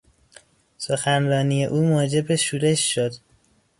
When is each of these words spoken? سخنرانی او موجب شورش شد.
سخنرانی 0.77 1.65
او 1.65 1.81
موجب 1.81 2.35
شورش 2.35 2.93
شد. 2.95 3.11